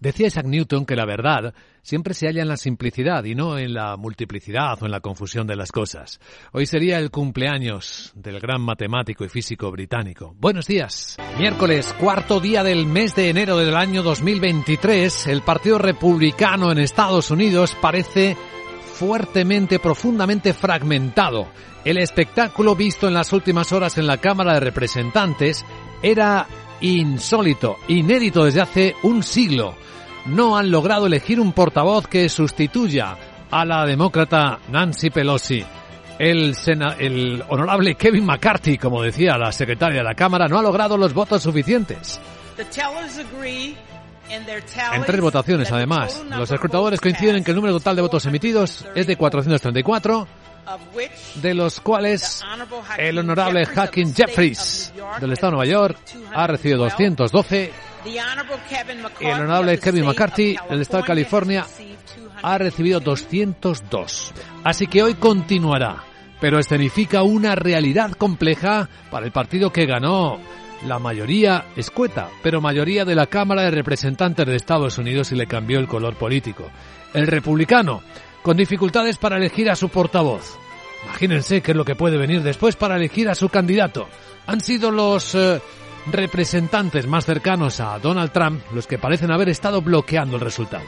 Decía 0.00 0.28
Isaac 0.28 0.46
Newton 0.46 0.86
que 0.86 0.94
la 0.94 1.04
verdad 1.04 1.54
siempre 1.82 2.14
se 2.14 2.28
halla 2.28 2.42
en 2.42 2.46
la 2.46 2.56
simplicidad 2.56 3.24
y 3.24 3.34
no 3.34 3.58
en 3.58 3.74
la 3.74 3.96
multiplicidad 3.96 4.80
o 4.80 4.84
en 4.84 4.92
la 4.92 5.00
confusión 5.00 5.48
de 5.48 5.56
las 5.56 5.72
cosas. 5.72 6.20
Hoy 6.52 6.66
sería 6.66 7.00
el 7.00 7.10
cumpleaños 7.10 8.12
del 8.14 8.38
gran 8.38 8.60
matemático 8.60 9.24
y 9.24 9.28
físico 9.28 9.72
británico. 9.72 10.36
Buenos 10.38 10.68
días. 10.68 11.16
Miércoles, 11.36 11.96
cuarto 11.98 12.38
día 12.38 12.62
del 12.62 12.86
mes 12.86 13.16
de 13.16 13.28
enero 13.28 13.56
del 13.56 13.74
año 13.74 14.04
2023, 14.04 15.26
el 15.26 15.42
Partido 15.42 15.78
Republicano 15.78 16.70
en 16.70 16.78
Estados 16.78 17.32
Unidos 17.32 17.76
parece 17.82 18.36
fuertemente, 18.94 19.80
profundamente 19.80 20.54
fragmentado. 20.54 21.48
El 21.84 21.98
espectáculo 21.98 22.76
visto 22.76 23.08
en 23.08 23.14
las 23.14 23.32
últimas 23.32 23.72
horas 23.72 23.98
en 23.98 24.06
la 24.06 24.18
Cámara 24.18 24.54
de 24.54 24.60
Representantes 24.60 25.66
era 26.04 26.46
insólito, 26.82 27.78
inédito 27.88 28.44
desde 28.44 28.60
hace 28.60 28.94
un 29.02 29.24
siglo 29.24 29.74
no 30.26 30.56
han 30.56 30.70
logrado 30.70 31.06
elegir 31.06 31.40
un 31.40 31.52
portavoz 31.52 32.06
que 32.06 32.28
sustituya 32.28 33.16
a 33.50 33.64
la 33.64 33.86
demócrata 33.86 34.58
Nancy 34.70 35.10
Pelosi. 35.10 35.64
El, 36.18 36.54
el, 36.98 37.44
honorable 37.48 37.94
Kevin 37.94 38.26
McCarthy, 38.26 38.76
como 38.76 39.02
decía 39.02 39.38
la 39.38 39.52
secretaria 39.52 39.98
de 39.98 40.04
la 40.04 40.14
Cámara, 40.14 40.48
no 40.48 40.58
ha 40.58 40.62
logrado 40.62 40.96
los 40.96 41.14
votos 41.14 41.42
suficientes. 41.42 42.20
En 44.28 45.04
tres 45.06 45.20
votaciones, 45.20 45.70
además, 45.72 46.22
los 46.28 46.50
escrutadores 46.50 47.00
coinciden 47.00 47.36
en 47.36 47.44
que 47.44 47.52
el 47.52 47.56
número 47.56 47.74
total 47.74 47.96
de 47.96 48.02
votos 48.02 48.26
emitidos 48.26 48.84
es 48.94 49.06
de 49.06 49.16
434, 49.16 50.26
de 51.36 51.54
los 51.54 51.80
cuales 51.80 52.42
el 52.98 53.18
honorable 53.18 53.64
Hacking 53.64 54.14
Jeffries 54.14 54.92
del 55.20 55.32
Estado 55.32 55.52
de 55.52 55.56
Nueva 55.56 55.70
York 55.70 55.98
ha 56.34 56.46
recibido 56.46 56.78
212 56.80 57.72
el 59.20 59.32
honorable 59.32 59.78
Kevin 59.78 60.04
McCarthy 60.04 60.56
del 60.68 60.80
Estado 60.80 61.02
de 61.02 61.06
California 61.06 61.66
ha 62.42 62.58
recibido 62.58 63.00
202. 63.00 64.32
Así 64.64 64.86
que 64.86 65.02
hoy 65.02 65.14
continuará, 65.14 66.04
pero 66.40 66.58
escenifica 66.58 67.22
una 67.22 67.54
realidad 67.54 68.12
compleja 68.12 68.88
para 69.10 69.26
el 69.26 69.32
partido 69.32 69.72
que 69.72 69.86
ganó 69.86 70.38
la 70.86 70.98
mayoría 70.98 71.66
escueta, 71.76 72.28
pero 72.42 72.60
mayoría 72.60 73.04
de 73.04 73.14
la 73.14 73.26
Cámara 73.26 73.62
de 73.62 73.70
Representantes 73.70 74.46
de 74.46 74.56
Estados 74.56 74.98
Unidos 74.98 75.32
y 75.32 75.36
le 75.36 75.46
cambió 75.46 75.78
el 75.78 75.88
color 75.88 76.14
político. 76.14 76.70
El 77.14 77.26
republicano, 77.26 78.02
con 78.42 78.56
dificultades 78.56 79.18
para 79.18 79.36
elegir 79.36 79.70
a 79.70 79.76
su 79.76 79.88
portavoz. 79.88 80.56
Imagínense 81.04 81.60
qué 81.62 81.72
es 81.72 81.76
lo 81.76 81.84
que 81.84 81.96
puede 81.96 82.18
venir 82.18 82.42
después 82.42 82.76
para 82.76 82.96
elegir 82.96 83.28
a 83.28 83.34
su 83.34 83.48
candidato. 83.48 84.08
Han 84.46 84.60
sido 84.60 84.90
los 84.90 85.34
eh, 85.34 85.60
representantes 86.06 87.06
más 87.06 87.24
cercanos 87.24 87.80
a 87.80 87.98
Donald 87.98 88.32
Trump 88.32 88.62
los 88.72 88.86
que 88.86 88.98
parecen 88.98 89.30
haber 89.30 89.48
estado 89.48 89.82
bloqueando 89.82 90.36
el 90.36 90.42
resultado. 90.42 90.84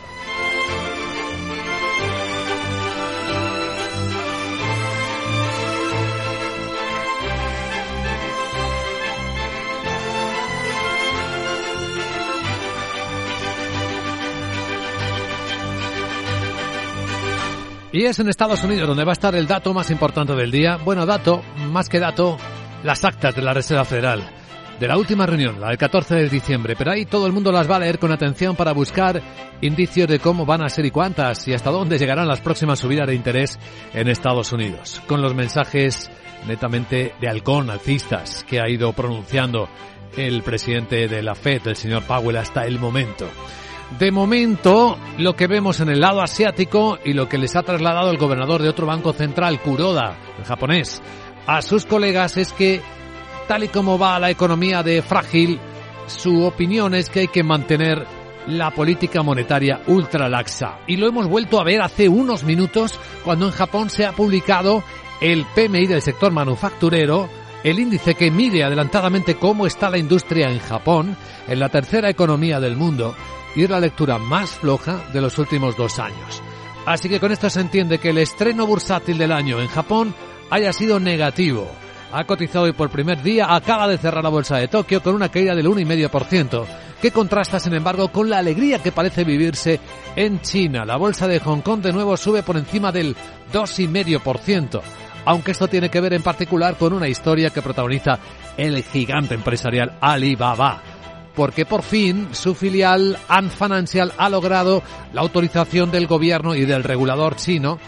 Y 17.92 18.04
es 18.04 18.20
en 18.20 18.28
Estados 18.28 18.62
Unidos 18.62 18.86
donde 18.86 19.04
va 19.04 19.10
a 19.10 19.14
estar 19.14 19.34
el 19.34 19.48
dato 19.48 19.74
más 19.74 19.90
importante 19.90 20.34
del 20.34 20.52
día. 20.52 20.76
Bueno, 20.76 21.06
dato, 21.06 21.42
más 21.70 21.88
que 21.88 21.98
dato, 21.98 22.38
las 22.84 23.04
actas 23.04 23.34
de 23.34 23.42
la 23.42 23.52
Reserva 23.52 23.84
Federal 23.84 24.39
de 24.80 24.88
la 24.88 24.96
última 24.96 25.26
reunión, 25.26 25.60
la 25.60 25.68
del 25.68 25.76
14 25.76 26.14
de 26.14 26.28
diciembre, 26.30 26.74
pero 26.74 26.90
ahí 26.90 27.04
todo 27.04 27.26
el 27.26 27.34
mundo 27.34 27.52
las 27.52 27.70
va 27.70 27.76
a 27.76 27.80
leer 27.80 27.98
con 27.98 28.12
atención 28.12 28.56
para 28.56 28.72
buscar 28.72 29.20
indicios 29.60 30.08
de 30.08 30.18
cómo 30.18 30.46
van 30.46 30.62
a 30.62 30.70
ser 30.70 30.86
y 30.86 30.90
cuántas 30.90 31.46
y 31.46 31.52
hasta 31.52 31.70
dónde 31.70 31.98
llegarán 31.98 32.26
las 32.26 32.40
próximas 32.40 32.78
subidas 32.78 33.06
de 33.06 33.14
interés 33.14 33.58
en 33.92 34.08
Estados 34.08 34.52
Unidos, 34.52 35.02
con 35.06 35.20
los 35.20 35.34
mensajes 35.34 36.10
netamente 36.48 37.12
de 37.20 37.28
halcón, 37.28 37.68
alcistas, 37.68 38.42
que 38.48 38.58
ha 38.58 38.70
ido 38.70 38.94
pronunciando 38.94 39.68
el 40.16 40.42
presidente 40.42 41.08
de 41.08 41.22
la 41.22 41.34
Fed, 41.34 41.60
el 41.66 41.76
señor 41.76 42.04
Powell, 42.04 42.38
hasta 42.38 42.62
el 42.62 42.78
momento. 42.78 43.28
De 43.98 44.10
momento, 44.10 44.96
lo 45.18 45.36
que 45.36 45.46
vemos 45.46 45.80
en 45.80 45.90
el 45.90 46.00
lado 46.00 46.22
asiático 46.22 46.98
y 47.04 47.12
lo 47.12 47.28
que 47.28 47.36
les 47.36 47.54
ha 47.54 47.62
trasladado 47.62 48.10
el 48.10 48.16
gobernador 48.16 48.62
de 48.62 48.70
otro 48.70 48.86
banco 48.86 49.12
central, 49.12 49.60
Kuroda, 49.60 50.16
el 50.38 50.44
japonés, 50.46 51.02
a 51.46 51.60
sus 51.60 51.84
colegas 51.84 52.38
es 52.38 52.54
que 52.54 52.80
tal 53.50 53.64
y 53.64 53.68
como 53.68 53.98
va 53.98 54.20
la 54.20 54.30
economía 54.30 54.84
de 54.84 55.02
frágil, 55.02 55.58
su 56.06 56.44
opinión 56.44 56.94
es 56.94 57.10
que 57.10 57.18
hay 57.18 57.26
que 57.26 57.42
mantener 57.42 58.06
la 58.46 58.70
política 58.70 59.24
monetaria 59.24 59.80
ultra 59.88 60.28
laxa. 60.28 60.78
Y 60.86 60.96
lo 60.96 61.08
hemos 61.08 61.26
vuelto 61.26 61.58
a 61.60 61.64
ver 61.64 61.82
hace 61.82 62.08
unos 62.08 62.44
minutos 62.44 62.96
cuando 63.24 63.46
en 63.46 63.50
Japón 63.50 63.90
se 63.90 64.06
ha 64.06 64.12
publicado 64.12 64.84
el 65.20 65.44
PMI 65.46 65.88
del 65.88 66.00
sector 66.00 66.30
manufacturero, 66.30 67.28
el 67.64 67.80
índice 67.80 68.14
que 68.14 68.30
mide 68.30 68.62
adelantadamente 68.62 69.34
cómo 69.34 69.66
está 69.66 69.90
la 69.90 69.98
industria 69.98 70.48
en 70.48 70.60
Japón, 70.60 71.16
en 71.48 71.58
la 71.58 71.70
tercera 71.70 72.08
economía 72.08 72.60
del 72.60 72.76
mundo, 72.76 73.16
y 73.56 73.64
es 73.64 73.70
la 73.70 73.80
lectura 73.80 74.16
más 74.18 74.50
floja 74.50 75.06
de 75.12 75.22
los 75.22 75.36
últimos 75.40 75.76
dos 75.76 75.98
años. 75.98 76.40
Así 76.86 77.08
que 77.08 77.18
con 77.18 77.32
esto 77.32 77.50
se 77.50 77.62
entiende 77.62 77.98
que 77.98 78.10
el 78.10 78.18
estreno 78.18 78.64
bursátil 78.64 79.18
del 79.18 79.32
año 79.32 79.60
en 79.60 79.66
Japón 79.66 80.14
haya 80.50 80.72
sido 80.72 81.00
negativo 81.00 81.68
ha 82.12 82.24
cotizado 82.24 82.64
hoy 82.64 82.72
por 82.72 82.90
primer 82.90 83.22
día, 83.22 83.54
acaba 83.54 83.86
de 83.86 83.98
cerrar 83.98 84.24
la 84.24 84.30
bolsa 84.30 84.56
de 84.56 84.68
Tokio 84.68 85.02
con 85.02 85.14
una 85.14 85.28
caída 85.28 85.54
del 85.54 85.66
1,5%, 85.66 86.66
que 87.00 87.10
contrasta 87.10 87.60
sin 87.60 87.74
embargo 87.74 88.08
con 88.08 88.28
la 88.28 88.38
alegría 88.38 88.80
que 88.80 88.92
parece 88.92 89.24
vivirse 89.24 89.80
en 90.16 90.40
China. 90.40 90.84
La 90.84 90.96
bolsa 90.96 91.28
de 91.28 91.40
Hong 91.40 91.60
Kong 91.60 91.80
de 91.80 91.92
nuevo 91.92 92.16
sube 92.16 92.42
por 92.42 92.56
encima 92.56 92.90
del 92.92 93.16
2,5%, 93.52 94.80
aunque 95.24 95.52
esto 95.52 95.68
tiene 95.68 95.88
que 95.88 96.00
ver 96.00 96.14
en 96.14 96.22
particular 96.22 96.76
con 96.76 96.92
una 96.92 97.08
historia 97.08 97.50
que 97.50 97.62
protagoniza 97.62 98.18
el 98.56 98.82
gigante 98.82 99.34
empresarial 99.34 99.96
Alibaba. 100.00 100.82
Porque 101.34 101.64
por 101.64 101.82
fin 101.82 102.28
su 102.32 102.54
filial 102.56 103.16
Ant 103.28 103.52
Financial 103.52 104.12
ha 104.18 104.28
logrado 104.28 104.82
la 105.12 105.20
autorización 105.20 105.90
del 105.90 106.08
gobierno 106.08 106.56
y 106.56 106.64
del 106.64 106.82
regulador 106.82 107.36
chino 107.36 107.78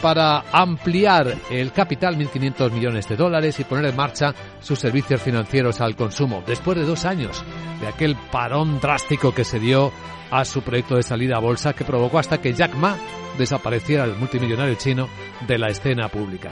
para 0.00 0.44
ampliar 0.52 1.36
el 1.50 1.72
capital 1.72 2.16
1.500 2.16 2.70
millones 2.70 3.08
de 3.08 3.16
dólares 3.16 3.58
y 3.60 3.64
poner 3.64 3.86
en 3.86 3.96
marcha 3.96 4.34
sus 4.60 4.78
servicios 4.78 5.20
financieros 5.20 5.80
al 5.80 5.96
consumo, 5.96 6.42
después 6.46 6.78
de 6.78 6.84
dos 6.84 7.04
años 7.04 7.44
de 7.80 7.88
aquel 7.88 8.16
parón 8.30 8.80
drástico 8.80 9.34
que 9.34 9.44
se 9.44 9.58
dio 9.58 9.92
a 10.30 10.44
su 10.44 10.62
proyecto 10.62 10.96
de 10.96 11.02
salida 11.02 11.36
a 11.36 11.40
bolsa 11.40 11.72
que 11.72 11.84
provocó 11.84 12.18
hasta 12.18 12.40
que 12.40 12.52
Jack 12.52 12.74
Ma 12.74 12.96
desapareciera 13.38 14.04
el 14.04 14.16
multimillonario 14.16 14.74
chino 14.74 15.08
de 15.46 15.58
la 15.58 15.68
escena 15.68 16.08
pública. 16.08 16.50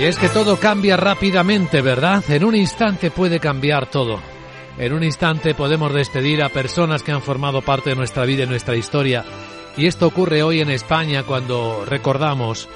Y 0.00 0.04
es 0.04 0.16
que 0.16 0.30
todo 0.30 0.56
cambia 0.58 0.96
rápidamente, 0.96 1.82
¿verdad? 1.82 2.24
En 2.30 2.42
un 2.42 2.56
instante 2.56 3.10
puede 3.10 3.38
cambiar 3.38 3.90
todo. 3.90 4.18
En 4.78 4.94
un 4.94 5.04
instante 5.04 5.54
podemos 5.54 5.92
despedir 5.92 6.42
a 6.42 6.48
personas 6.48 7.02
que 7.02 7.12
han 7.12 7.20
formado 7.20 7.60
parte 7.60 7.90
de 7.90 7.96
nuestra 7.96 8.24
vida 8.24 8.44
y 8.44 8.46
nuestra 8.46 8.76
historia. 8.76 9.26
Y 9.76 9.86
esto 9.86 10.06
ocurre 10.06 10.42
hoy 10.42 10.62
en 10.62 10.70
España 10.70 11.24
cuando 11.24 11.84
recordamos 11.84 12.66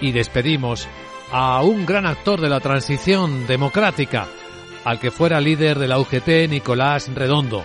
y 0.00 0.12
despedimos 0.12 0.86
a 1.32 1.60
un 1.62 1.84
gran 1.84 2.06
actor 2.06 2.40
de 2.40 2.48
la 2.48 2.60
transición 2.60 3.48
democrática, 3.48 4.28
al 4.84 5.00
que 5.00 5.10
fuera 5.10 5.40
líder 5.40 5.80
de 5.80 5.88
la 5.88 5.98
UGT, 5.98 6.48
Nicolás 6.48 7.12
Redondo, 7.12 7.64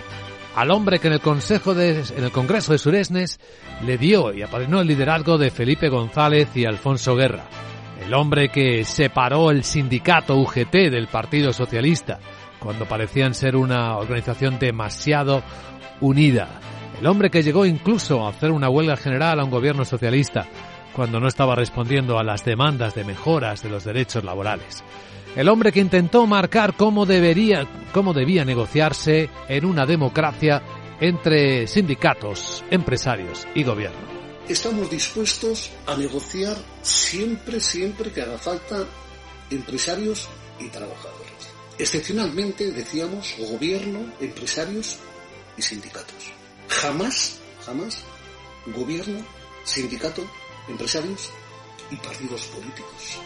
al 0.56 0.72
hombre 0.72 0.98
que 0.98 1.06
en 1.06 1.12
el 1.12 1.20
Consejo 1.20 1.72
de, 1.72 2.02
en 2.16 2.24
el 2.24 2.32
Congreso 2.32 2.72
de 2.72 2.78
Suresnes 2.78 3.38
le 3.86 3.96
dio 3.96 4.34
y 4.34 4.42
apadrinó 4.42 4.80
el 4.80 4.88
liderazgo 4.88 5.38
de 5.38 5.52
Felipe 5.52 5.88
González 5.88 6.48
y 6.56 6.64
Alfonso 6.64 7.14
Guerra 7.14 7.44
el 8.06 8.14
hombre 8.14 8.50
que 8.50 8.84
separó 8.84 9.50
el 9.50 9.64
sindicato 9.64 10.36
UGT 10.36 10.72
del 10.90 11.06
Partido 11.06 11.52
Socialista 11.52 12.18
cuando 12.58 12.86
parecían 12.86 13.34
ser 13.34 13.56
una 13.56 13.96
organización 13.96 14.58
demasiado 14.58 15.42
unida, 16.00 16.48
el 17.00 17.06
hombre 17.06 17.30
que 17.30 17.42
llegó 17.42 17.66
incluso 17.66 18.24
a 18.24 18.30
hacer 18.30 18.50
una 18.50 18.68
huelga 18.68 18.96
general 18.96 19.40
a 19.40 19.44
un 19.44 19.50
gobierno 19.50 19.84
socialista 19.84 20.46
cuando 20.94 21.18
no 21.18 21.28
estaba 21.28 21.54
respondiendo 21.54 22.18
a 22.18 22.24
las 22.24 22.44
demandas 22.44 22.94
de 22.94 23.04
mejoras 23.04 23.62
de 23.62 23.70
los 23.70 23.84
derechos 23.84 24.22
laborales. 24.22 24.84
El 25.34 25.48
hombre 25.48 25.72
que 25.72 25.80
intentó 25.80 26.26
marcar 26.26 26.74
cómo 26.74 27.06
debería, 27.06 27.66
cómo 27.92 28.12
debía 28.12 28.44
negociarse 28.44 29.28
en 29.48 29.64
una 29.64 29.84
democracia 29.86 30.62
entre 31.00 31.66
sindicatos, 31.66 32.64
empresarios 32.70 33.46
y 33.54 33.64
gobierno 33.64 34.23
estamos 34.48 34.90
dispuestos 34.90 35.70
a 35.86 35.96
negociar 35.96 36.56
siempre, 36.82 37.60
siempre 37.60 38.10
que 38.12 38.22
haga 38.22 38.38
falta 38.38 38.84
empresarios 39.50 40.28
y 40.58 40.68
trabajadores. 40.68 41.24
Excepcionalmente, 41.78 42.70
decíamos, 42.70 43.34
gobierno, 43.38 44.12
empresarios 44.20 44.98
y 45.56 45.62
sindicatos. 45.62 46.32
Jamás, 46.68 47.40
jamás, 47.64 48.04
gobierno, 48.74 49.24
sindicato, 49.64 50.24
empresarios 50.68 51.30
y 51.90 51.96
partidos 51.96 52.46
políticos. 52.46 53.18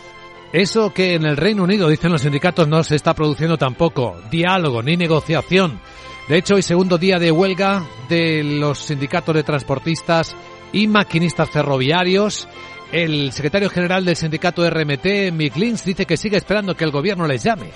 Eso 0.52 0.94
que 0.94 1.14
en 1.14 1.26
el 1.26 1.36
Reino 1.36 1.64
Unido, 1.64 1.88
dicen 1.88 2.10
los 2.10 2.22
sindicatos, 2.22 2.66
no 2.66 2.82
se 2.82 2.96
está 2.96 3.14
produciendo 3.14 3.58
tampoco. 3.58 4.18
Diálogo 4.30 4.82
ni 4.82 4.96
negociación. 4.96 5.80
De 6.26 6.38
hecho, 6.38 6.54
hoy 6.54 6.62
segundo 6.62 6.96
día 6.96 7.18
de 7.18 7.30
huelga 7.30 7.86
de 8.08 8.42
los 8.42 8.78
sindicatos 8.78 9.34
de 9.34 9.42
transportistas 9.42 10.34
y 10.72 10.86
maquinistas 10.86 11.50
ferroviarios. 11.50 12.48
El 12.92 13.32
secretario 13.32 13.68
general 13.68 14.04
del 14.04 14.16
sindicato 14.16 14.68
RMT, 14.68 15.32
Mick 15.32 15.56
Lynch, 15.56 15.84
dice 15.84 16.06
que 16.06 16.16
sigue 16.16 16.38
esperando 16.38 16.74
que 16.74 16.84
el 16.84 16.90
gobierno 16.90 17.26
les 17.26 17.42
llame. 17.42 17.70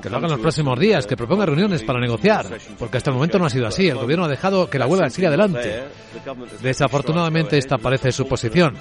Que 0.00 0.08
lo 0.08 0.16
hagan 0.16 0.30
los 0.30 0.40
próximos 0.40 0.78
días, 0.78 1.04
que 1.04 1.16
proponga 1.16 1.46
reuniones 1.46 1.82
para 1.82 1.98
negociar, 1.98 2.46
porque 2.78 2.96
hasta 2.96 3.10
el 3.10 3.16
momento 3.16 3.40
no 3.40 3.46
ha 3.46 3.50
sido 3.50 3.66
así. 3.66 3.88
El 3.88 3.96
gobierno 3.96 4.24
ha 4.24 4.28
dejado 4.28 4.70
que 4.70 4.78
la 4.78 4.86
huelga 4.86 5.10
siga 5.10 5.28
adelante. 5.28 5.82
Desafortunadamente 6.62 7.58
esta 7.58 7.76
parece 7.76 8.12
su 8.12 8.26
posición. 8.28 8.76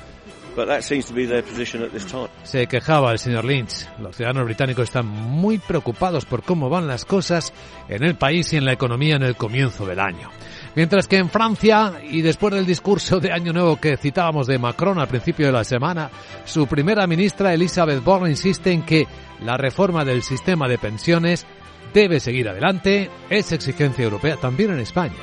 Se 2.44 2.68
quejaba 2.68 3.12
el 3.12 3.18
señor 3.18 3.44
Lynch. 3.44 3.88
Los 4.00 4.16
ciudadanos 4.16 4.45
británicos 4.45 4.83
están 4.83 5.07
muy 5.07 5.57
preocupados 5.57 6.25
por 6.25 6.44
cómo 6.44 6.69
van 6.69 6.88
las 6.88 7.06
cosas 7.06 7.51
en 7.89 8.04
el 8.04 8.16
país 8.16 8.54
y 8.54 8.57
en 8.57 8.66
la 8.66 8.74
economía 8.74 9.16
en 9.16 9.24
el 9.24 9.36
comienzo 9.36 9.88
del 9.88 10.00
año. 10.00 10.30
Mientras 10.75 11.08
que 11.08 11.18
en 11.18 11.30
Francia, 11.30 12.02
y 12.10 12.22
después 12.22 12.54
del 12.54 12.66
discurso 12.66 13.20
de 13.20 13.31
Año 13.31 13.54
Nuevo 13.54 13.78
que 13.78 13.96
citábamos 13.96 14.48
de 14.48 14.58
Macron 14.58 15.00
al 15.00 15.08
principio 15.08 15.46
de 15.46 15.52
la 15.52 15.64
semana, 15.64 16.10
su 16.46 16.66
primera 16.66 17.06
ministra 17.06 17.54
Elisabeth 17.54 18.04
Borne 18.04 18.31
insiste 18.31 18.72
en 18.72 18.84
que 18.84 19.08
la 19.42 19.56
reforma 19.56 20.04
del 20.04 20.24
sistema 20.24 20.68
de 20.68 20.80
pensiones 20.80 21.46
debe 21.94 22.20
seguir 22.20 22.50
adelante, 22.50 23.12
es 23.30 23.52
exigencia 23.52 24.04
europea 24.04 24.38
también 24.38 24.72
en 24.72 24.80
España. 24.80 25.14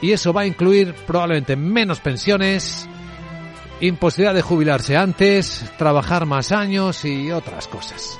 Y 0.00 0.12
eso 0.12 0.32
va 0.32 0.42
a 0.42 0.46
incluir 0.46 0.94
probablemente 1.06 1.54
menos 1.54 2.00
pensiones, 2.00 2.88
imposibilidad 3.80 4.34
de 4.34 4.42
jubilarse 4.42 4.96
antes, 4.96 5.70
trabajar 5.76 6.24
más 6.24 6.50
años 6.50 7.04
y 7.04 7.30
otras 7.30 7.68
cosas. 7.68 8.18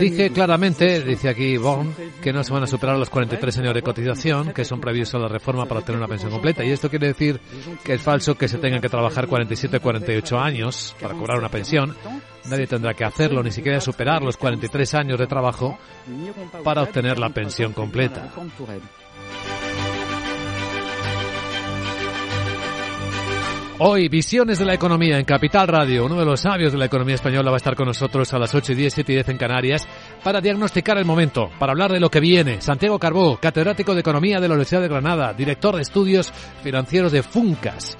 Dije 0.00 0.30
claramente, 0.30 1.02
dice 1.02 1.28
aquí 1.28 1.56
Bon, 1.56 1.94
que 2.22 2.32
no 2.32 2.42
se 2.42 2.52
van 2.52 2.62
a 2.62 2.66
superar 2.66 2.96
los 2.96 3.10
43 3.10 3.58
años 3.58 3.74
de 3.74 3.82
cotización 3.82 4.52
que 4.52 4.64
son 4.64 4.80
previstos 4.80 5.14
en 5.14 5.22
la 5.22 5.28
reforma 5.28 5.66
para 5.66 5.80
obtener 5.80 5.98
una 5.98 6.08
pensión 6.08 6.30
completa. 6.30 6.64
Y 6.64 6.70
esto 6.70 6.88
quiere 6.88 7.08
decir 7.08 7.40
que 7.84 7.94
es 7.94 8.02
falso 8.02 8.36
que 8.36 8.48
se 8.48 8.58
tengan 8.58 8.80
que 8.80 8.88
trabajar 8.88 9.26
47 9.26 9.80
48 9.80 10.38
años 10.38 10.96
para 11.00 11.14
cobrar 11.14 11.38
una 11.38 11.48
pensión. 11.50 11.94
Nadie 12.48 12.66
tendrá 12.66 12.94
que 12.94 13.04
hacerlo, 13.04 13.42
ni 13.42 13.50
siquiera 13.50 13.80
superar 13.80 14.22
los 14.22 14.36
43 14.36 14.94
años 14.94 15.18
de 15.18 15.26
trabajo 15.26 15.78
para 16.64 16.82
obtener 16.82 17.18
la 17.18 17.28
pensión 17.30 17.72
completa. 17.74 18.30
Hoy, 23.80 24.08
Visiones 24.08 24.58
de 24.58 24.64
la 24.64 24.74
Economía 24.74 25.20
en 25.20 25.24
Capital 25.24 25.68
Radio. 25.68 26.04
Uno 26.04 26.18
de 26.18 26.24
los 26.24 26.40
sabios 26.40 26.72
de 26.72 26.78
la 26.78 26.86
economía 26.86 27.14
española 27.14 27.52
va 27.52 27.56
a 27.56 27.58
estar 27.58 27.76
con 27.76 27.86
nosotros 27.86 28.34
a 28.34 28.38
las 28.38 28.52
8 28.52 28.72
y 28.72 28.74
10, 28.74 28.92
7 28.92 29.12
y 29.12 29.14
10 29.14 29.28
en 29.28 29.38
Canarias 29.38 29.86
para 30.24 30.40
diagnosticar 30.40 30.98
el 30.98 31.04
momento, 31.04 31.48
para 31.60 31.70
hablar 31.70 31.92
de 31.92 32.00
lo 32.00 32.10
que 32.10 32.18
viene. 32.18 32.60
Santiago 32.60 32.98
Carbó, 32.98 33.36
catedrático 33.36 33.94
de 33.94 34.00
Economía 34.00 34.40
de 34.40 34.48
la 34.48 34.54
Universidad 34.54 34.80
de 34.80 34.88
Granada, 34.88 35.32
director 35.32 35.76
de 35.76 35.82
estudios 35.82 36.32
financieros 36.64 37.12
de 37.12 37.22
Funcas 37.22 37.96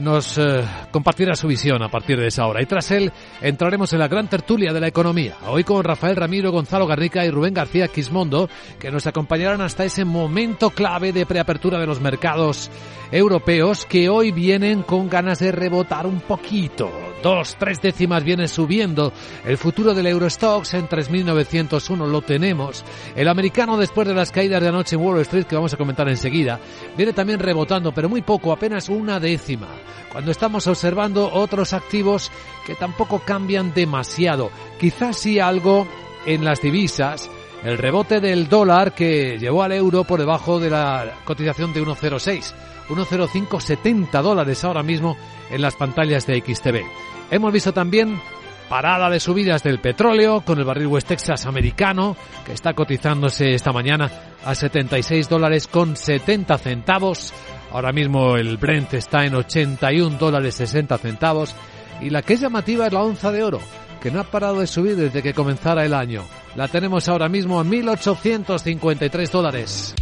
nos 0.00 0.38
eh, 0.38 0.64
compartirá 0.90 1.34
su 1.34 1.48
visión 1.48 1.82
a 1.82 1.88
partir 1.88 2.18
de 2.18 2.28
esa 2.28 2.46
hora. 2.46 2.62
Y 2.62 2.66
tras 2.66 2.90
él 2.90 3.12
entraremos 3.40 3.92
en 3.92 4.00
la 4.00 4.08
gran 4.08 4.28
tertulia 4.28 4.72
de 4.72 4.80
la 4.80 4.88
economía. 4.88 5.36
Hoy 5.46 5.64
con 5.64 5.82
Rafael 5.84 6.16
Ramiro, 6.16 6.52
Gonzalo 6.52 6.86
Garrica 6.86 7.24
y 7.24 7.30
Rubén 7.30 7.54
García 7.54 7.88
Quismondo, 7.88 8.48
que 8.78 8.90
nos 8.90 9.06
acompañarán 9.06 9.60
hasta 9.60 9.84
ese 9.84 10.04
momento 10.04 10.70
clave 10.70 11.12
de 11.12 11.26
preapertura 11.26 11.78
de 11.78 11.86
los 11.86 12.00
mercados 12.00 12.70
europeos 13.10 13.86
que 13.86 14.08
hoy 14.08 14.32
vienen 14.32 14.82
con 14.82 15.08
ganas 15.08 15.38
de 15.38 15.52
rebotar 15.52 16.06
un 16.06 16.20
poquito. 16.20 16.90
Dos, 17.22 17.56
tres 17.58 17.80
décimas 17.80 18.22
viene 18.22 18.46
subiendo. 18.46 19.12
El 19.44 19.56
futuro 19.58 19.94
del 19.94 20.06
Eurostox 20.06 20.74
en 20.74 20.88
3.901 20.88 22.06
lo 22.06 22.22
tenemos. 22.22 22.84
El 23.14 23.28
americano 23.28 23.76
después 23.76 24.06
de 24.06 24.14
las 24.14 24.30
caídas 24.30 24.60
de 24.60 24.68
anoche 24.68 24.96
en 24.96 25.02
Wall 25.02 25.20
Street, 25.22 25.44
que 25.44 25.56
vamos 25.56 25.72
a 25.72 25.76
comentar 25.76 26.08
enseguida, 26.08 26.60
viene 26.96 27.12
también 27.12 27.40
rebotando, 27.40 27.92
pero 27.92 28.08
muy 28.08 28.22
poco, 28.22 28.52
apenas 28.52 28.88
una 28.88 29.18
décima. 29.18 29.68
Cuando 30.12 30.30
estamos 30.30 30.66
observando 30.66 31.30
otros 31.32 31.72
activos 31.72 32.30
que 32.64 32.74
tampoco 32.74 33.20
cambian 33.20 33.74
demasiado. 33.74 34.50
Quizás 34.78 35.18
sí 35.18 35.38
algo 35.40 35.86
en 36.26 36.44
las 36.44 36.60
divisas, 36.60 37.30
el 37.64 37.78
rebote 37.78 38.20
del 38.20 38.48
dólar 38.48 38.94
que 38.94 39.38
llevó 39.38 39.62
al 39.62 39.72
euro 39.72 40.04
por 40.04 40.20
debajo 40.20 40.60
de 40.60 40.70
la 40.70 41.14
cotización 41.24 41.72
de 41.72 41.82
1,06. 41.82 42.54
1,0570 42.88 44.22
dólares 44.22 44.64
ahora 44.64 44.82
mismo 44.82 45.16
en 45.50 45.62
las 45.62 45.76
pantallas 45.76 46.26
de 46.26 46.40
XTV. 46.40 46.82
Hemos 47.30 47.52
visto 47.52 47.72
también 47.72 48.20
parada 48.68 49.10
de 49.10 49.20
subidas 49.20 49.62
del 49.62 49.80
petróleo 49.80 50.40
con 50.40 50.58
el 50.58 50.64
barril 50.64 50.88
West 50.88 51.08
Texas 51.08 51.46
americano 51.46 52.16
que 52.44 52.52
está 52.52 52.74
cotizándose 52.74 53.54
esta 53.54 53.72
mañana 53.72 54.10
a 54.44 54.54
76 54.54 55.28
dólares 55.28 55.68
con 55.68 55.96
70 55.96 56.58
centavos. 56.58 57.32
Ahora 57.72 57.92
mismo 57.92 58.36
el 58.36 58.56
Brent 58.56 58.94
está 58.94 59.24
en 59.24 59.34
81 59.34 60.18
dólares 60.18 60.54
60 60.56 60.98
centavos 60.98 61.54
y 62.00 62.10
la 62.10 62.22
que 62.22 62.34
es 62.34 62.40
llamativa 62.40 62.86
es 62.86 62.92
la 62.92 63.02
onza 63.02 63.32
de 63.32 63.42
oro 63.42 63.60
que 64.00 64.10
no 64.10 64.20
ha 64.20 64.24
parado 64.24 64.60
de 64.60 64.66
subir 64.66 64.94
desde 64.96 65.22
que 65.22 65.34
comenzara 65.34 65.84
el 65.84 65.94
año. 65.94 66.22
La 66.54 66.68
tenemos 66.68 67.08
ahora 67.08 67.28
mismo 67.28 67.58
a 67.58 67.64
1.853 67.64 69.30
dólares. 69.30 69.94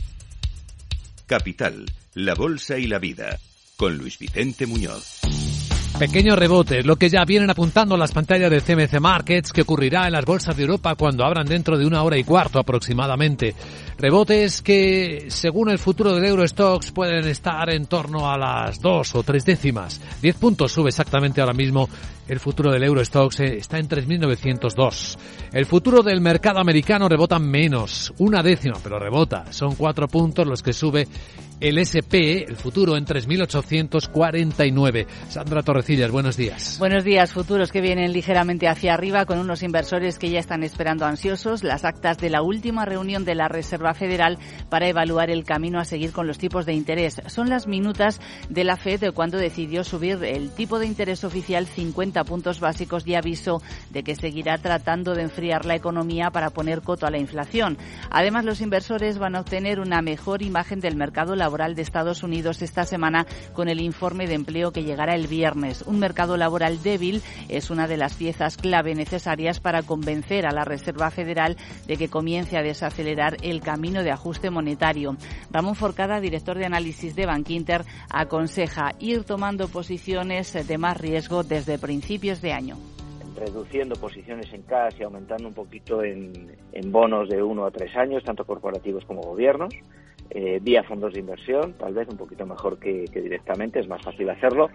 Capital, 1.26 1.86
la 2.14 2.34
Bolsa 2.34 2.78
y 2.78 2.86
la 2.86 3.00
Vida, 3.00 3.38
con 3.76 3.98
Luis 3.98 4.18
Vicente 4.18 4.66
Muñoz. 4.66 5.20
Pequeños 5.98 6.38
rebotes, 6.38 6.84
lo 6.84 6.96
que 6.96 7.08
ya 7.08 7.24
vienen 7.24 7.50
apuntando 7.50 7.96
las 7.96 8.12
pantallas 8.12 8.50
de 8.50 8.60
CMC 8.60 9.00
Markets, 9.00 9.52
que 9.52 9.62
ocurrirá 9.62 10.06
en 10.06 10.12
las 10.12 10.24
bolsas 10.24 10.56
de 10.56 10.62
Europa 10.62 10.94
cuando 10.96 11.24
abran 11.24 11.46
dentro 11.46 11.78
de 11.78 11.86
una 11.86 12.02
hora 12.02 12.16
y 12.16 12.24
cuarto 12.24 12.58
aproximadamente. 12.58 13.54
Rebotes 13.98 14.62
que, 14.62 15.26
según 15.28 15.70
el 15.70 15.78
futuro 15.78 16.14
del 16.14 16.24
Eurostox, 16.24 16.90
pueden 16.90 17.26
estar 17.26 17.70
en 17.70 17.86
torno 17.86 18.30
a 18.30 18.36
las 18.36 18.80
dos 18.80 19.14
o 19.14 19.22
tres 19.22 19.44
décimas. 19.44 20.00
Diez 20.20 20.36
puntos 20.36 20.72
sube 20.72 20.88
exactamente 20.88 21.40
ahora 21.40 21.52
mismo 21.52 21.88
el 22.28 22.40
futuro 22.40 22.72
del 22.72 22.84
Eurostox, 22.84 23.40
eh, 23.40 23.56
está 23.58 23.78
en 23.78 23.88
3.902. 23.88 25.18
El 25.52 25.66
futuro 25.66 26.02
del 26.02 26.20
mercado 26.20 26.58
americano 26.58 27.08
rebota 27.08 27.38
menos, 27.38 28.12
una 28.18 28.42
décima, 28.42 28.78
pero 28.82 28.98
rebota. 28.98 29.52
Son 29.52 29.74
cuatro 29.74 30.08
puntos 30.08 30.46
los 30.46 30.62
que 30.62 30.72
sube 30.72 31.06
el 31.60 31.78
SP, 31.78 32.44
el 32.48 32.56
futuro, 32.56 32.96
en 32.96 33.06
3.849. 33.06 35.06
Sandra 35.28 35.62
Torrecillas, 35.62 36.10
buenos 36.10 36.36
días. 36.36 36.78
Buenos 36.78 37.04
días, 37.04 37.32
futuros 37.32 37.70
que 37.70 37.80
vienen 37.80 38.12
ligeramente 38.12 38.68
hacia 38.68 38.94
arriba 38.94 39.24
con 39.24 39.38
unos 39.38 39.62
inversores 39.62 40.18
que 40.18 40.30
ya 40.30 40.40
están 40.40 40.62
esperando 40.62 41.06
ansiosos 41.06 41.62
las 41.62 41.84
actas 41.84 42.18
de 42.18 42.30
la 42.30 42.42
última 42.42 42.84
reunión 42.84 43.24
de 43.24 43.34
la 43.34 43.48
Reserva 43.48 43.94
Federal 43.94 44.38
para 44.68 44.88
evaluar 44.88 45.30
el 45.30 45.44
camino 45.44 45.78
a 45.78 45.84
seguir 45.84 46.12
con 46.12 46.26
los 46.26 46.38
tipos 46.38 46.66
de 46.66 46.74
interés. 46.74 47.22
Son 47.26 47.48
las 47.48 47.66
minutas 47.66 48.20
de 48.48 48.64
la 48.64 48.76
FED 48.76 49.12
cuando 49.14 49.38
decidió 49.38 49.84
subir 49.84 50.22
el 50.24 50.50
tipo 50.50 50.78
de 50.78 50.86
interés 50.86 51.24
oficial 51.24 51.66
50 51.66 52.13
puntos 52.22 52.60
básicos 52.60 53.04
y 53.06 53.16
aviso 53.16 53.60
de 53.90 54.04
que 54.04 54.14
seguirá 54.14 54.58
tratando 54.58 55.14
de 55.14 55.22
enfriar 55.22 55.64
la 55.64 55.74
economía 55.74 56.30
para 56.30 56.50
poner 56.50 56.82
coto 56.82 57.06
a 57.06 57.10
la 57.10 57.18
inflación. 57.18 57.78
Además, 58.10 58.44
los 58.44 58.60
inversores 58.60 59.18
van 59.18 59.34
a 59.34 59.40
obtener 59.40 59.80
una 59.80 60.02
mejor 60.02 60.42
imagen 60.42 60.78
del 60.78 60.94
mercado 60.94 61.34
laboral 61.34 61.74
de 61.74 61.82
Estados 61.82 62.22
Unidos 62.22 62.62
esta 62.62 62.84
semana 62.84 63.26
con 63.54 63.68
el 63.68 63.80
informe 63.80 64.26
de 64.26 64.34
empleo 64.34 64.70
que 64.70 64.84
llegará 64.84 65.14
el 65.14 65.26
viernes. 65.26 65.82
Un 65.86 65.98
mercado 65.98 66.36
laboral 66.36 66.82
débil 66.82 67.22
es 67.48 67.70
una 67.70 67.88
de 67.88 67.96
las 67.96 68.14
piezas 68.14 68.56
clave 68.56 68.94
necesarias 68.94 69.58
para 69.60 69.82
convencer 69.82 70.46
a 70.46 70.52
la 70.52 70.64
Reserva 70.64 71.10
Federal 71.10 71.56
de 71.86 71.96
que 71.96 72.08
comience 72.08 72.56
a 72.56 72.62
desacelerar 72.62 73.38
el 73.42 73.60
camino 73.60 74.02
de 74.02 74.10
ajuste 74.10 74.50
monetario. 74.50 75.16
Ramón 75.50 75.74
Forcada, 75.74 76.20
director 76.20 76.58
de 76.58 76.66
análisis 76.66 77.14
de 77.16 77.26
Bankinter, 77.26 77.84
aconseja 78.10 78.92
ir 78.98 79.24
tomando 79.24 79.68
posiciones 79.68 80.52
de 80.52 80.78
más 80.78 80.96
riesgo 80.98 81.42
desde 81.42 81.78
principios 82.04 82.42
de 82.42 82.52
año 82.52 82.76
reduciendo 83.34 83.96
posiciones 83.96 84.52
en 84.52 84.60
cash 84.62 84.96
y 85.00 85.04
aumentando 85.04 85.48
un 85.48 85.54
poquito 85.54 86.04
en, 86.04 86.54
en 86.72 86.92
bonos 86.92 87.30
de 87.30 87.42
uno 87.42 87.64
a 87.64 87.70
tres 87.70 87.96
años, 87.96 88.22
tanto 88.22 88.44
corporativos 88.44 89.06
como 89.06 89.22
gobiernos. 89.22 89.74
Eh, 90.30 90.60
vía 90.62 90.82
fondos 90.82 91.14
de 91.14 91.20
inversión, 91.20 91.72
tal 91.72 91.94
vez 91.94 92.06
un 92.08 92.18
poquito 92.18 92.44
mejor 92.44 92.78
que, 92.78 93.06
directamente, 93.10 93.80
es 93.80 93.88
más 93.88 94.02
fácil 94.02 94.28
hacerlo. 94.28 94.68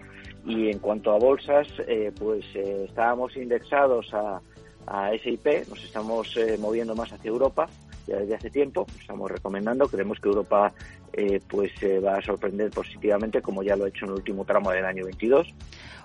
Y 0.44 0.70
en 0.70 0.80
cuanto 0.80 1.12
a 1.12 1.18
bolsas, 1.18 1.68
eh, 1.86 2.12
pues 2.18 2.44
eh, 2.54 2.86
estábamos 2.88 3.36
indexados 3.36 4.12
a, 4.12 4.40
a 4.88 5.10
SIP, 5.22 5.68
nos 5.68 5.84
estamos 5.84 6.36
moviendo 6.58 6.96
más 6.96 7.12
hacia 7.12 7.28
Europa 7.28 7.68
ya 8.10 8.18
desde 8.18 8.34
hace 8.34 8.50
tiempo, 8.50 8.86
estamos 8.98 9.30
recomendando, 9.30 9.86
creemos 9.86 10.18
que 10.18 10.28
Europa 10.28 10.72
eh, 11.12 11.40
pues 11.48 11.72
va 12.04 12.16
a 12.16 12.22
sorprender 12.22 12.70
positivamente 12.70 13.40
como 13.40 13.62
ya 13.62 13.76
lo 13.76 13.84
ha 13.84 13.88
hecho 13.88 14.04
en 14.04 14.12
el 14.12 14.16
último 14.18 14.44
tramo 14.44 14.70
del 14.70 14.84
año 14.84 15.04
22. 15.04 15.48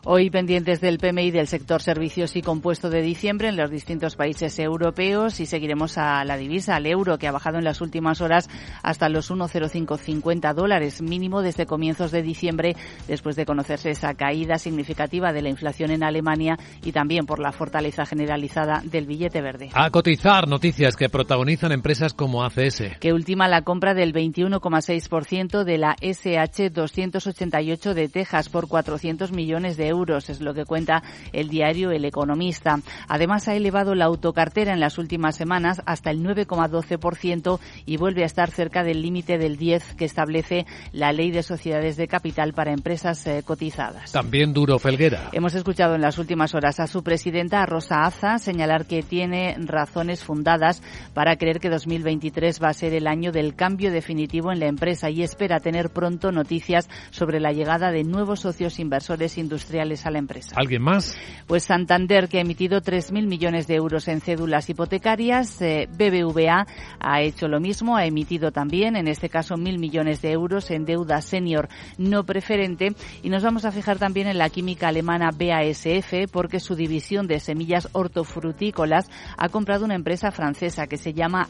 Hoy 0.07 0.29
pendientes 0.29 0.81
del 0.81 0.99
PMI 0.99 1.31
del 1.31 1.47
sector 1.47 1.81
servicios 1.81 2.35
y 2.35 2.43
compuesto 2.43 2.91
de 2.91 3.01
diciembre 3.01 3.47
en 3.47 3.57
los 3.57 3.71
distintos 3.71 4.15
países 4.15 4.59
europeos 4.59 5.39
y 5.39 5.47
seguiremos 5.47 5.97
a 5.97 6.23
la 6.25 6.37
divisa, 6.37 6.75
al 6.75 6.85
euro, 6.85 7.17
que 7.17 7.27
ha 7.27 7.31
bajado 7.31 7.57
en 7.57 7.63
las 7.63 7.81
últimas 7.81 8.21
horas 8.21 8.47
hasta 8.83 9.09
los 9.09 9.31
1,0550 9.31 10.53
dólares, 10.53 11.01
mínimo 11.01 11.41
desde 11.41 11.65
comienzos 11.65 12.11
de 12.11 12.21
diciembre, 12.21 12.75
después 13.07 13.35
de 13.35 13.47
conocerse 13.47 13.89
esa 13.89 14.13
caída 14.13 14.59
significativa 14.59 15.33
de 15.33 15.41
la 15.41 15.49
inflación 15.49 15.89
en 15.89 16.03
Alemania 16.03 16.59
y 16.83 16.91
también 16.91 17.25
por 17.25 17.39
la 17.39 17.51
fortaleza 17.51 18.05
generalizada 18.05 18.83
del 18.83 19.07
billete 19.07 19.41
verde. 19.41 19.69
A 19.73 19.89
cotizar 19.89 20.47
noticias 20.47 20.95
que 20.95 21.09
protagonizan 21.09 21.71
empresas 21.71 21.94
como 22.15 22.43
ACS. 22.43 22.97
Que 22.99 23.13
ultima 23.13 23.47
la 23.47 23.61
compra 23.61 23.93
del 23.93 24.13
21,6% 24.13 25.63
de 25.63 25.77
la 25.77 25.95
SH 26.01 26.69
288 26.69 27.93
de 27.93 28.09
Texas 28.09 28.49
por 28.49 28.67
400 28.67 29.31
millones 29.31 29.77
de 29.77 29.87
euros 29.87 30.29
es 30.29 30.41
lo 30.41 30.53
que 30.53 30.65
cuenta 30.65 31.03
el 31.33 31.49
diario 31.49 31.91
El 31.91 32.05
Economista. 32.05 32.79
Además, 33.07 33.47
ha 33.47 33.55
elevado 33.55 33.95
la 33.95 34.05
autocartera 34.05 34.73
en 34.73 34.79
las 34.79 34.97
últimas 34.97 35.35
semanas 35.35 35.81
hasta 35.85 36.11
el 36.11 36.23
9,12% 36.23 37.59
y 37.85 37.97
vuelve 37.97 38.23
a 38.23 38.25
estar 38.25 38.51
cerca 38.51 38.83
del 38.83 39.01
límite 39.01 39.37
del 39.37 39.57
10 39.57 39.95
que 39.95 40.05
establece 40.05 40.65
la 40.91 41.11
Ley 41.11 41.31
de 41.31 41.43
Sociedades 41.43 41.97
de 41.97 42.07
Capital 42.07 42.53
para 42.53 42.73
empresas 42.73 43.25
eh, 43.27 43.43
cotizadas. 43.45 44.11
También 44.11 44.53
Duro 44.53 44.79
Felguera. 44.79 45.29
Hemos 45.31 45.55
escuchado 45.55 45.95
en 45.95 46.01
las 46.01 46.17
últimas 46.17 46.53
horas 46.53 46.79
a 46.79 46.87
su 46.87 47.03
presidenta, 47.03 47.65
Rosa 47.65 48.03
Aza, 48.03 48.37
señalar 48.37 48.85
que 48.85 49.03
tiene 49.03 49.55
razones 49.59 50.23
fundadas 50.23 50.81
para 51.13 51.37
creer 51.37 51.59
que 51.59 51.69
2023 51.85 52.61
va 52.61 52.69
a 52.69 52.73
ser 52.73 52.93
el 52.93 53.05
año 53.05 53.31
del 53.31 53.55
cambio 53.55 53.91
definitivo 53.91 54.51
en 54.51 54.59
la 54.59 54.65
empresa 54.65 55.09
y 55.09 55.21
espera 55.21 55.59
tener 55.59 55.91
pronto 55.91 56.31
noticias 56.31 56.89
sobre 57.11 57.39
la 57.39 57.51
llegada 57.51 57.91
de 57.91 58.03
nuevos 58.03 58.39
socios 58.39 58.79
inversores 58.79 59.37
industriales 59.37 60.05
a 60.05 60.11
la 60.11 60.19
empresa. 60.19 60.55
¿Alguien 60.57 60.81
más? 60.81 61.15
Pues 61.45 61.63
Santander, 61.63 62.27
que 62.27 62.39
ha 62.39 62.41
emitido 62.41 62.81
3.000 62.81 63.27
millones 63.27 63.67
de 63.67 63.75
euros 63.75 64.07
en 64.07 64.21
cédulas 64.21 64.69
hipotecarias. 64.69 65.61
Eh, 65.61 65.87
BBVA 65.91 66.65
ha 66.99 67.21
hecho 67.21 67.47
lo 67.47 67.59
mismo, 67.59 67.95
ha 67.95 68.05
emitido 68.05 68.51
también, 68.51 68.95
en 68.95 69.07
este 69.07 69.29
caso, 69.29 69.55
1.000 69.55 69.77
millones 69.77 70.21
de 70.21 70.31
euros 70.31 70.71
en 70.71 70.85
deuda 70.85 71.21
senior 71.21 71.69
no 71.97 72.23
preferente. 72.23 72.95
Y 73.21 73.29
nos 73.29 73.43
vamos 73.43 73.65
a 73.65 73.71
fijar 73.71 73.99
también 73.99 74.27
en 74.27 74.39
la 74.39 74.49
química 74.49 74.87
alemana 74.87 75.29
BASF, 75.31 76.31
porque 76.31 76.59
su 76.59 76.75
división 76.75 77.27
de 77.27 77.39
semillas 77.39 77.89
hortofrutícolas 77.91 79.09
ha 79.37 79.49
comprado 79.49 79.85
una 79.85 79.95
empresa 79.95 80.31
francesa 80.31 80.87
que 80.87 80.97
se 80.97 81.13
llama 81.13 81.47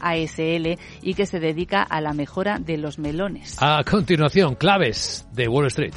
Y 1.02 1.14
que 1.14 1.26
se 1.26 1.40
dedica 1.40 1.82
a 1.82 2.00
la 2.00 2.12
mejora 2.12 2.58
de 2.58 2.76
los 2.76 2.98
melones. 2.98 3.56
A 3.60 3.82
continuación, 3.84 4.54
claves 4.54 5.26
de 5.32 5.48
Wall 5.48 5.66
Street. 5.66 5.94